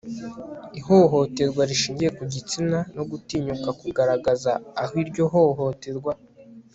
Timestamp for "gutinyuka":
3.11-3.69